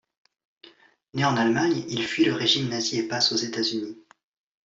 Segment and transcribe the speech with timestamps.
[1.13, 3.99] Né en Allemagne, il fuit le régime nazi et passe aux États-Unis.